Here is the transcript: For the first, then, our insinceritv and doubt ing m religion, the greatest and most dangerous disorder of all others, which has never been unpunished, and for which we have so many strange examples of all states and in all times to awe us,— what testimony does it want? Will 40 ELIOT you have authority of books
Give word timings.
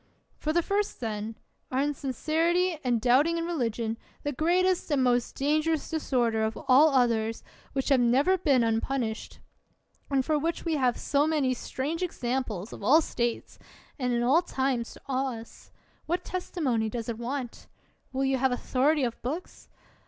For 0.39 0.51
the 0.51 0.63
first, 0.63 0.99
then, 0.99 1.37
our 1.69 1.77
insinceritv 1.81 2.79
and 2.83 2.99
doubt 2.99 3.27
ing 3.27 3.37
m 3.37 3.45
religion, 3.45 3.99
the 4.23 4.31
greatest 4.31 4.89
and 4.89 5.03
most 5.03 5.35
dangerous 5.35 5.91
disorder 5.91 6.43
of 6.43 6.57
all 6.67 6.89
others, 6.89 7.43
which 7.73 7.89
has 7.89 7.99
never 7.99 8.35
been 8.35 8.63
unpunished, 8.63 9.37
and 10.09 10.25
for 10.25 10.39
which 10.39 10.65
we 10.65 10.73
have 10.77 10.97
so 10.97 11.27
many 11.27 11.53
strange 11.53 12.01
examples 12.01 12.73
of 12.73 12.81
all 12.81 12.99
states 12.99 13.59
and 13.99 14.11
in 14.11 14.23
all 14.23 14.41
times 14.41 14.93
to 14.93 15.01
awe 15.07 15.37
us,— 15.39 15.69
what 16.07 16.25
testimony 16.25 16.89
does 16.89 17.07
it 17.07 17.19
want? 17.19 17.67
Will 18.11 18.21
40 18.21 18.27
ELIOT 18.27 18.31
you 18.31 18.37
have 18.39 18.51
authority 18.51 19.03
of 19.03 19.21
books 19.21 19.69